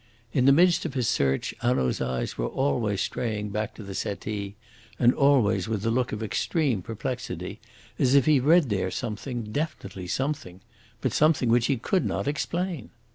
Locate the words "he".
8.25-8.39, 11.67-11.77